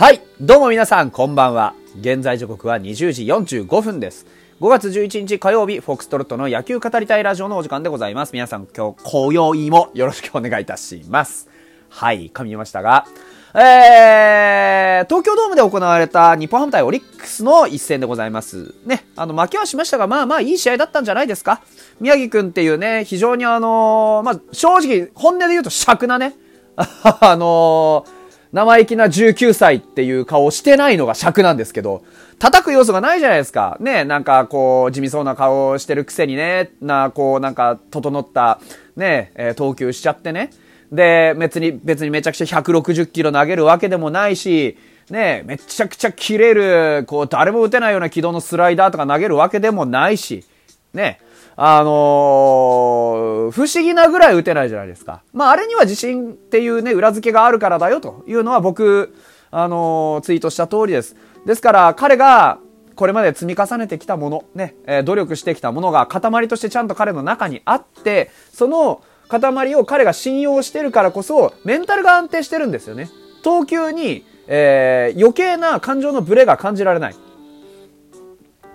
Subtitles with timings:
[0.00, 1.74] はい、どうも皆さん、こんばんは。
[2.00, 4.24] 現在時刻は20時45分です。
[4.58, 8.32] 5月11日火曜日、フォックストロットの野球語りたいラジオのお時間でございます。
[8.32, 11.50] 皆さん、今日、今宵もよろしくお願いいたします。
[11.90, 13.04] はい、噛みましたが、
[13.52, 18.74] えー、東京ドームで行われた日本ハム対オリックスの一戦でございます。
[18.86, 21.60] ね、あの、負けはしましたが、まあまあいい試合だったんじゃないですか。
[22.00, 26.36] 宮城くんっていうね、非常にあのーまあ、正直、本音で言うと尺なね、
[27.20, 28.19] あのー
[28.52, 32.02] 生意気な19歳っていう顔してないのが尺なんですけど、
[32.38, 33.76] 叩く要素がないじゃないですか。
[33.80, 38.58] ね、なんかこう、地味そうな顔してるくせにね、な、こう、なんか、整った、
[38.96, 40.50] ね、え投球しちゃってね。
[40.90, 44.76] で、別に、別にめちゃくちゃ160キロ投げるわけでもないし、
[45.10, 50.44] ね、めちゃくちゃ切れる、こう、誰も打てないような軌道のスライダーとか投げるわけでもないし、
[50.92, 51.20] ね、
[51.56, 55.22] あのー不思議なぐらい打てないじゃないですか。
[55.32, 59.14] まあ、あれには自信っていうね、裏付けがあるからだよというのは僕、
[59.50, 61.16] あのーツイートした通りです。
[61.46, 62.58] ですから、彼が、
[62.96, 73.10] これまで積み重ねてきたもの、ね、えー努力してきたものが塊としてちゃんと彼の中にあって、その塊を彼が信用してるからこそ、メンタルが安定してるんですよね。
[73.42, 77.14] 投球に、えー余計な感情のブレが感じられない。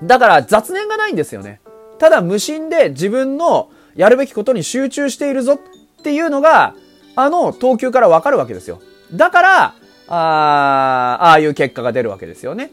[0.04, 1.62] だから雑念がないんですよね。
[2.00, 6.76] ただ無心で自分のやるべきことに集中しているぞっていうのが、
[7.16, 8.82] あの投球からわかるわけですよ。
[9.14, 9.76] だから、
[10.08, 12.72] あーああいう結果が出るわけですよね。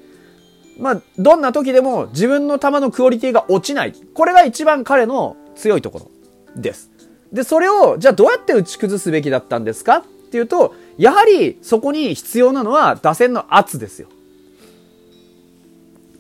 [0.79, 3.93] まあ、どんな時でも自分の球のクオリティが落ちない。
[4.15, 6.11] これが一番彼の強いところ
[6.57, 6.91] です。
[7.33, 14.09] で、それを、じゃあどうやって打ち崩すべきだったんですかっていうと、やはりそこに必要なのは打線の圧ですよ。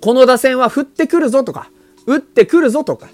[0.01, 1.71] この打線は振ってくるぞとか、
[2.07, 3.09] 打ってくるぞとか、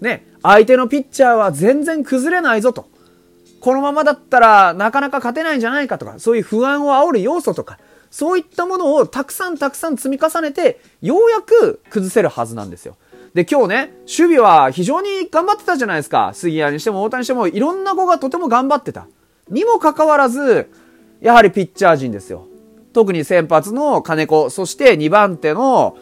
[0.00, 2.86] ね、相手のピッチャーは全然崩れないぞと。
[3.60, 7.78] このままだったらなかなか勝てないんじゃないかとか、そういう不安を煽る要素とか、
[8.10, 12.96] そういったものをたくさんたくさん積み重ねて、ようやく崩せるはずなんですよ。
[13.34, 16.32] で、今日ね、守備は非常に頑張ってたじゃないですか。
[16.34, 19.06] 杉谷にしても大谷にしても、いろんな子がとても頑張ってた。
[19.48, 20.68] にもかかわらず、
[21.20, 22.46] やはりピッチャー陣ですよ。
[22.92, 25.96] 特に先発の金子、そして2番手の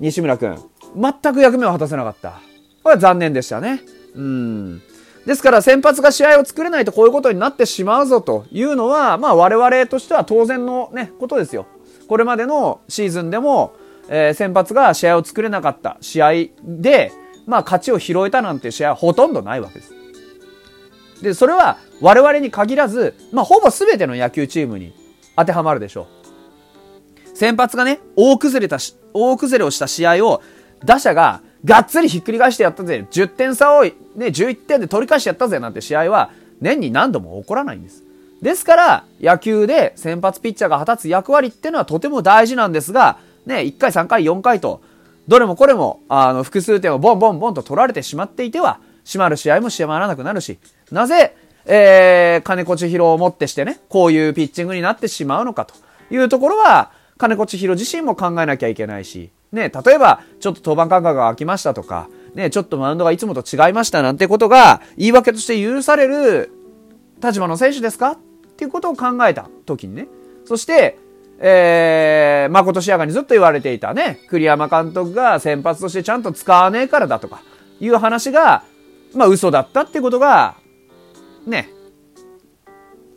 [0.00, 0.58] 西村君。
[0.98, 2.40] 全く役目を果たせなかった。
[2.82, 3.82] これは残念でしたね。
[4.14, 4.82] うん。
[5.26, 11.66] ですから先発が試合を作れないとこういうことになってしまうぞというのは、まあ我々としては当然のね、ことですよ。
[12.08, 13.74] これまでのシーズンでも、
[14.08, 16.32] えー先発が試合を作れなかった試合
[16.64, 17.12] で、
[17.46, 19.92] まあ勝ちを拾えたなんて試合はほとんどないわけです。
[21.22, 24.94] で、それは我々に限らず、まあほぼ全ての野球チームに
[25.36, 26.06] 当てはまるでしょ
[27.34, 27.36] う。
[27.36, 30.42] 先発がね、大崩れたし、大崩れをした試合を、
[30.84, 36.30] 打者ががっつりひっくり返してやったぜ、10点差をね、11点で取り返してやったぜなんて試合は、
[36.60, 38.04] 年に何度も起こらないんです。
[38.42, 44.80] ですから、野球で先発ピッチャーが果たす役割っていうのはとても大事なんですが、ね、1回、3回、4回と、
[45.26, 50.58] どれもこれも、あの、複数点をボンボンボンと取られてしまっていては、閉まる試合も閉まらなくなるし、
[50.92, 51.34] なぜ、
[51.66, 55.74] えー、金子千尋をもってしてね、こういうピッチングになってしまうのかと
[56.10, 66.50] いうところは、金子千尋自身も考えなきゃいけないし、ね、例えば、ちょっと登板間隔が空きましたとか、ね、ちょっとマウンドがいつもと違いましたなんてことが、言い訳として許される
[67.22, 68.18] 立場の選手ですかっ
[68.56, 70.08] ていうことを考えた時にね。
[70.44, 70.98] そして、
[71.40, 77.42] えー、まことしやかにずっと言われていたね、栗山監督が先発としてちゃんと使わねえからだとか、
[77.80, 78.64] いう話が、
[79.14, 80.56] まあ嘘だったってことが、
[81.46, 81.70] ね、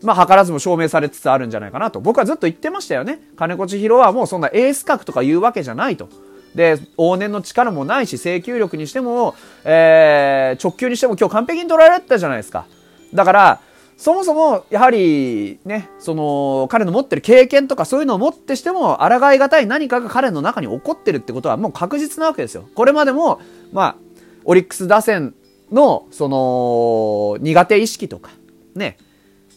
[0.03, 1.99] まあ、図らずも証明されつつあるんじゃないかなと。
[1.99, 3.19] 僕はずっと言ってましたよね。
[3.35, 6.09] 金子千尋はもうそんなエース格とか言うわけじゃないと。
[6.55, 12.65] で、往年の力もないし、制球力にしても、えー、直球にしても今日完璧に捉えられてたじゃないですか。
[13.13, 13.61] だから、
[14.01, 22.65] そもそも、やはり、ね、その、彼の持ってる経験とかそういうのをもってしても、抗いがたい何かが彼の中に起こってるってことはもう確実なわけですよ。
[22.73, 23.39] これまでも、
[23.71, 23.95] まあ、
[24.43, 25.35] オリックス打線
[25.71, 28.31] の、その、苦手意識とか、
[28.73, 28.97] ね、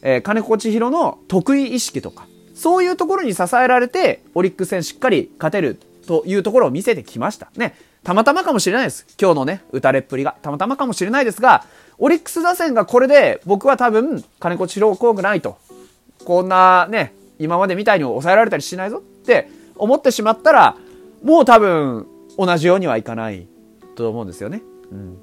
[0.05, 7.51] えー金子千尋の得意意識とか、そういうところに支えられて、オリックス戦しっかり勝てるというところを見せてきました。
[7.57, 7.75] ね。
[8.05, 9.07] たまたまかもしれないです。
[9.19, 10.37] 今日のね、打たれっぷりが。
[10.43, 11.65] たまたまかもしれないですが、
[11.99, 15.57] オリックス打線がこれで、僕は多分、金子千尋を怖くないと。
[16.25, 20.77] こんなね、今までみたいに抑えられたりしないぞって思ってしまったら、
[21.23, 22.07] もう多分、
[22.37, 23.47] 同じようにはいかない
[23.97, 24.63] と思うんですよね。
[24.93, 25.19] うん。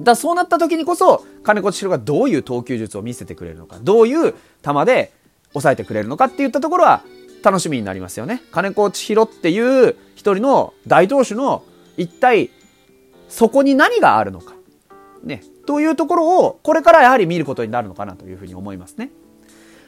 [0.00, 4.32] だそうなった時にこそ、金子千尋がどういう投球術を見せてくれるのか、どういう
[4.62, 5.12] 球で
[5.52, 7.02] 抑えてくれるのかっていったところは
[7.42, 8.42] 楽しみになりますよね。
[8.50, 11.62] 金子千尋っていう一人の大投手の
[11.96, 12.50] 一体
[13.28, 14.54] そこに何があるのか。
[15.22, 15.42] ね。
[15.66, 19.10] というところを、これからやはり見ることになるのかなというふうに思いますね。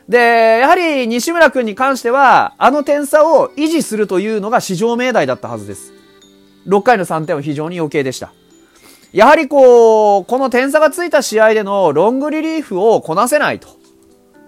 [0.09, 5.93] で、やはり西村君に関しては、あの点差を維持するというのが至上命題だったはずです。
[6.67, 8.33] 6回の3点は非常に余計でした。
[9.17, 13.69] やはりこう、この点差がついた試合でのロングリリーフをこなせないと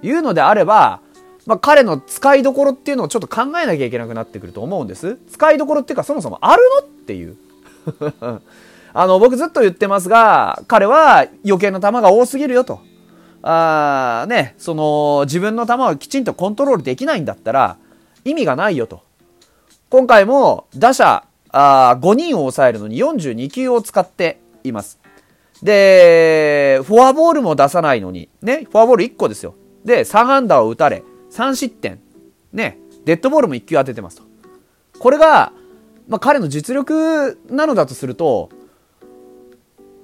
[0.03, 1.01] いうのであれば、
[1.47, 5.19] まあ、彼の使いどころっていうのをちょっと考えなきゃいけなくなってくると思うんです。
[5.33, 7.39] 使いどころっていうかそもそもあるのっていう。
[8.93, 12.81] あの、僕ずっと言ってますが、彼は余計な球が多すぎるよと。
[13.41, 17.79] あね、その、自分の球をきちんとコントロールできないんだったら、
[18.27, 19.01] 意味がないよと。
[19.89, 24.99] 今回も、打者、あ5人を抑えるのに42球を使っています。
[25.63, 29.55] で、フォアボールも出さないのに、ね、フォアボール1個ですよ。
[29.85, 32.01] で、3安打を打たれ、3失点。
[32.53, 34.23] ね、デッドボールも1球当ててますと。
[34.99, 35.53] これが、
[36.09, 38.51] まあ、彼の実力なのだとすると、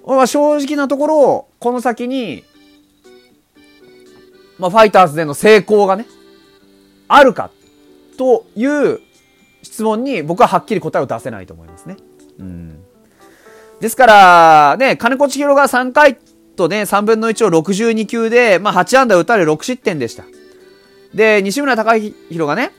[0.07, 2.45] まあ、正直なところ、この先に、
[4.59, 6.07] まあ、ファイターズでの成功がね、
[7.09, 7.51] あるか
[8.17, 9.01] という
[9.63, 11.97] 質問に僕ははっきり答えを出せないと思いますね。
[12.39, 12.85] うん。
[13.81, 16.17] ですから、ね、金子千尋が3回
[16.57, 20.25] とね、3分の1を62球で、まあ、8安打打たれ6失点でした。
[21.13, 22.73] で、西村隆弘がね、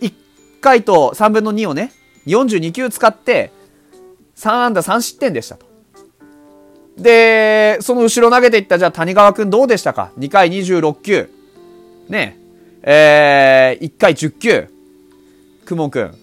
[0.00, 0.12] 1
[0.60, 1.92] 回と3分の2をね、
[2.26, 3.52] 42球使って、
[4.36, 5.66] 3安打3失点でしたと。
[6.96, 11.30] で、その後ろ投げていった、じゃあ谷川くんどうでしたか ?2 回26球。
[12.08, 12.38] ね。
[12.82, 14.68] えー、1回10球。
[15.64, 16.14] くもくん。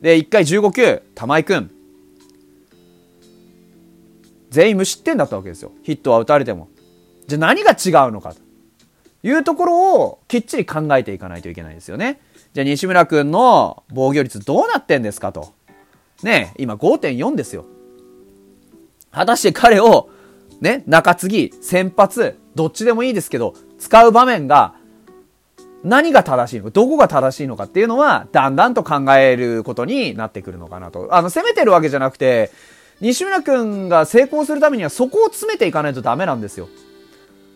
[0.00, 1.02] で、1回15球。
[1.14, 1.70] 玉井くん。
[4.54, 5.72] 全員無失点だったわけですよ。
[5.82, 6.68] ヒットは打たれても。
[7.26, 8.40] じゃあ何が違うのかと
[9.24, 12.20] いうところをきっちり考えていかないといけないですよね。
[12.52, 15.54] じゃあ西村くんの防御率どうなってんですかと。
[16.22, 17.64] ね、今5.4ですよ。
[19.10, 20.08] 果たして彼を、
[20.60, 24.74] ね、中継ぎ、先発、どっちでもいいですけど、使う場面が、
[25.82, 31.08] 何が正しいのか、どこが正しいのかっていうのは、だんだんと考えることになってくるのかなと。
[31.10, 32.52] あの、攻めてるわけじゃなくて、
[33.00, 36.68] 西村くんが成功するためにはそこを詰めていかないとダメなんですよ。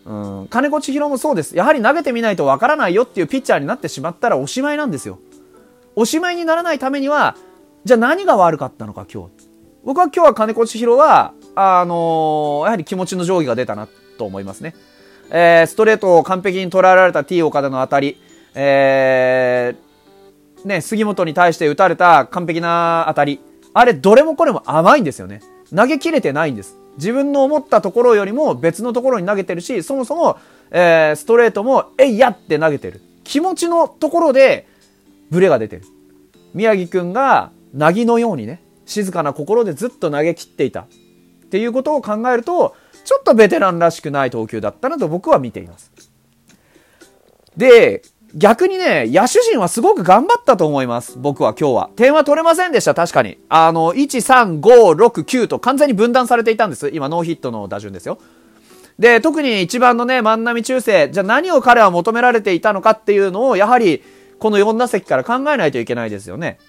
[0.05, 0.13] う
[0.43, 1.55] ん、金子千尋もそうです。
[1.55, 5.19] やはり投げてみないとわからないよっていうピッチャーになってしまったらおしまいなんですよ。
[5.95, 7.35] おしまいにならないためには、
[7.85, 9.49] じゃあ何が悪かったのか今日。
[9.83, 13.87] 僕は今日は金子千尋は、あのー、やはり気持ちの定規が出たな
[14.17, 14.75] と思いますね。
[15.31, 18.19] えー、ストレートを完璧に捉えられた T 岡田の当たり、
[18.55, 23.39] えー、ね、杉本に対して打たれた完璧な当たり、
[23.79, 25.41] あれどれもこれも甘いんですよね。
[25.73, 26.75] 投げ切れてないんです。
[26.97, 30.37] 自分の思ったところよりも別のところに投げてるし、そもそも、
[30.69, 32.99] えー、ストレートも、えいやって投げてる。
[33.23, 34.67] 気持ちのところで、
[35.31, 35.83] ブレが出てる。
[36.53, 40.81] 宮城くんが、なぎのようにね、静かな心でずっと投げ切っていた。
[40.81, 40.85] っ
[41.49, 42.75] ていうことを考えると、
[43.05, 45.89] ちょっとベテランらしくない投球だったなと僕は見ています。
[47.55, 48.01] で、
[48.35, 51.17] 逆にね、野手陣はすごく頑張ったと思います。
[51.17, 51.89] 僕は今日は。
[51.95, 53.39] 点は取れませんでした、確かに。
[53.49, 56.89] あの、1、3、5、6、9と完全に分断されていたんです。
[56.93, 58.19] 今、ノーヒットの打順ですよ。
[58.99, 64.03] で、特に一番のね、万波中世、じゃあ何を彼は求められていたのかっていうのを、やはり、
[64.39, 66.59] この4打席から考えないといけないですよね。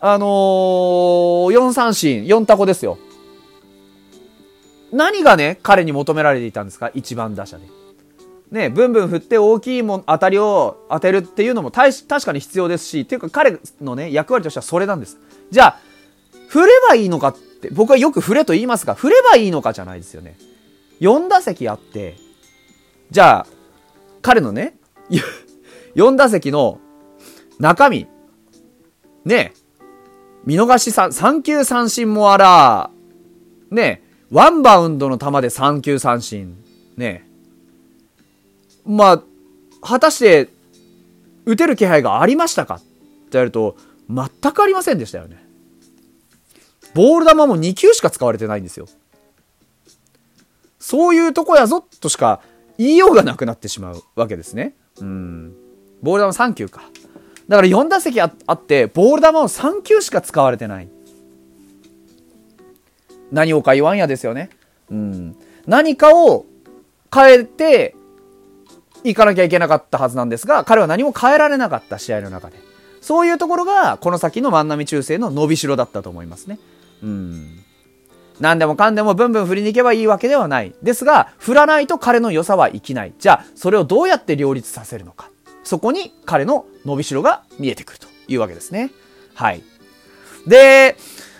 [0.00, 2.98] あのー、4三振、4タコですよ。
[4.92, 6.90] 何がね、彼に求められていたんですか？
[6.94, 7.64] 一番打者で。
[8.50, 15.18] ね、ブンブン振って大きいも当たりを当てるっていうのも確かに必要ですし、ていうか彼のね、役割としてはそれなんです。
[15.50, 15.80] じゃあ、
[16.48, 20.36] 振ればいいのかって、僕はよく振れと言いますが、振ればいいのかじゃないですよね。
[21.00, 22.16] 4打席あって、
[23.10, 23.46] じゃあ、
[24.20, 24.76] 彼のね、
[25.94, 26.80] 4打席の
[27.60, 28.08] 中身、
[29.24, 29.54] ね、
[30.44, 32.90] 見逃し三、3球三振もあら、
[33.70, 34.02] ね、
[34.32, 36.56] ワンバウンドの球で3球三振、
[36.96, 37.29] ね、
[38.90, 39.22] まあ、
[39.80, 40.48] 果たして、
[41.46, 43.76] 打てる気配がありましたかってやると、
[44.08, 45.42] 全くありませんでしたよね。
[46.94, 48.88] ボール球も2球しか使われてないんですよ。
[50.80, 52.40] そういうとこやぞとしか
[52.78, 54.74] 言いようがなくなってしまうわけですね。
[55.00, 55.54] うん。
[56.02, 56.82] ボール球3球か。
[57.48, 60.88] だから4打席あって、ボール球を3球しか使われてない。
[63.30, 64.50] 何をか言わんやですよね。
[64.90, 65.36] うん。
[65.66, 66.46] 何かを
[67.14, 67.94] 変えて、
[69.04, 72.56] 行かなきゃいけなかったはずなんですが、彼は何も変えられなかった試合の中で。
[73.00, 76.58] そういうところが、この先の万波中世の伸びしろだったと思いますね。
[77.02, 77.60] うん。
[78.40, 80.74] 何でもかんでもブンブン振りに行けばいいわけではない。
[80.82, 83.12] ですが、振らないと彼の良さは生きない。
[83.18, 85.30] じゃあ、それをどうやって両立させるのか。
[85.64, 88.90] そこに彼の伸びしろが見えてくるというわけですね。
[89.34, 89.62] はい。
[90.46, 90.96] で、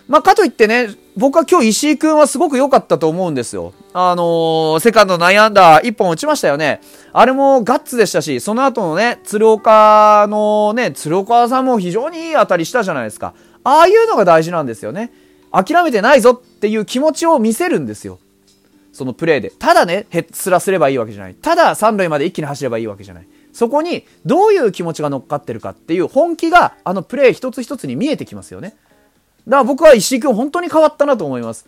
[0.09, 0.89] まあ、かといってね、
[1.21, 3.75] 僕は今日石井くんはすごく良かったと思うんですよ。
[3.93, 6.81] あのー、セカンド内アンダー1本打ちましたよね。
[7.13, 13.35] あれもガッツでしたし、その後のね、鶴岡のね、鶴岡さんも非常にいい当たりしたじゃないですか。
[13.65, 15.13] ああいうのが大事なんですよね。
[15.53, 18.19] 諦めてないぞっていう気持ちを見せるんですよ。
[18.91, 19.51] そのプレーで。
[19.51, 21.35] ただね、ヘッスラすればいいわけじゃない。
[21.35, 23.27] ただ三塁まで一気に走ればいいわけじゃない。
[23.53, 28.75] そこにどういう気持ちが乗っかってるかっていう本気があのプレー一つ一つに見えてきますよね。
[29.47, 31.67] だから僕は石井君本当に変わったなと思います。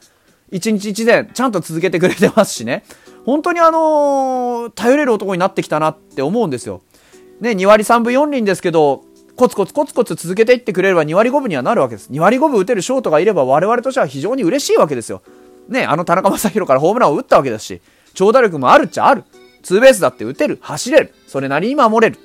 [0.50, 2.84] 一日一年ちゃんと続けてくれてますしね。
[3.24, 6.82] 本当にあのー、頼れる男になってきたなって思うんですよ。
[7.40, 9.04] ね、2割3分4厘ですけど、
[9.36, 12.10] コツコツコツコツ続けていってくれれば2割5分にはなるわけです。
[12.10, 15.22] 2割5分打てるショートがいれば我々としては非常に嬉しいわけですよ。
[15.68, 17.80] ね、あの田中将大からホームランを打ったわけですし、
[18.14, 19.24] 長打力もあるっちゃある。
[19.62, 20.58] ツーベースだって打てる。
[20.60, 21.14] 走れる。
[21.26, 22.18] それなりに守れる。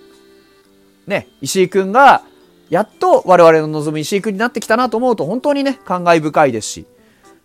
[1.05, 2.23] ね、石井くんが、
[2.69, 6.85] やっと我々の望む石井くんになってきたなと思うと本当にね、感慨深いですし。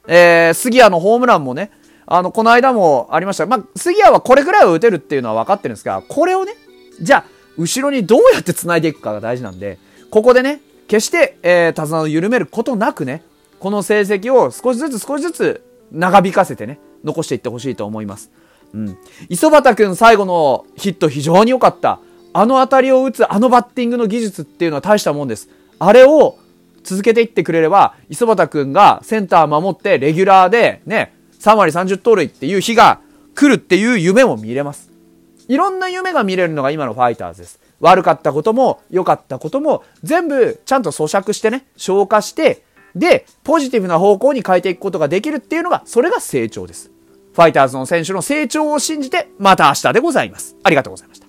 [0.09, 1.71] えー、杉谷のホームランもね、
[2.07, 3.47] あの、この間もありました。
[3.47, 6.53] まあ、杉谷はこれぐらいは打てるっていうのは分かってるんですが、これをね、
[7.01, 7.25] じゃあ、
[7.57, 9.79] 後ろにどうやって繋いでいくかが大事なんで、
[10.11, 13.23] ここでね、決して、えー、手綱を緩めることなくね、
[13.61, 18.31] この成績を少しずつ少しずつ長引かせてね、残していってほしいと思います。
[18.75, 18.99] うん。
[19.29, 22.01] 磯畑くん最後のヒット非常に良かった。
[22.33, 25.49] あの当たりを打つあのバッティングの技術っていうのは大したもんです。
[25.79, 26.39] あれを
[26.83, 33.01] 続けていってくれれば、磯畑くんがセンター守ってレギュラーでね、3割30盗塁っていう日が
[33.35, 34.91] 来るっていう夢も見れます。
[35.49, 37.61] いろんな夢が見れるのが今のファイターズです。
[37.81, 46.91] 悪かったことも良かったことも全部ちゃんと咀嚼してね、消化して、で、ポジティブな方向に変えていくことができるっていうのが、それが成長です。
[47.35, 50.57] ファイターズの選手の成長を信じて、また明日でございます。
[50.63, 51.22] ありがとうございました。